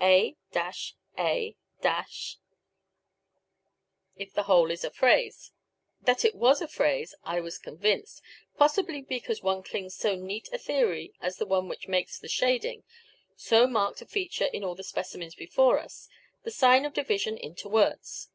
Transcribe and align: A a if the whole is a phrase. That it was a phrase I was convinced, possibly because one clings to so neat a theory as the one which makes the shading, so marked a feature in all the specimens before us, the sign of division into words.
A 0.00 0.36
a 1.18 1.56
if 4.16 4.32
the 4.34 4.42
whole 4.44 4.70
is 4.70 4.84
a 4.84 4.90
phrase. 4.92 5.50
That 6.00 6.24
it 6.24 6.36
was 6.36 6.62
a 6.62 6.68
phrase 6.68 7.12
I 7.24 7.40
was 7.40 7.58
convinced, 7.58 8.22
possibly 8.56 9.02
because 9.02 9.42
one 9.42 9.64
clings 9.64 9.96
to 9.96 10.00
so 10.02 10.14
neat 10.14 10.48
a 10.52 10.58
theory 10.58 11.12
as 11.20 11.38
the 11.38 11.44
one 11.46 11.66
which 11.66 11.88
makes 11.88 12.20
the 12.20 12.28
shading, 12.28 12.84
so 13.34 13.66
marked 13.66 14.00
a 14.00 14.06
feature 14.06 14.46
in 14.52 14.62
all 14.62 14.76
the 14.76 14.84
specimens 14.84 15.34
before 15.34 15.80
us, 15.80 16.08
the 16.44 16.52
sign 16.52 16.84
of 16.84 16.94
division 16.94 17.36
into 17.36 17.68
words. 17.68 18.30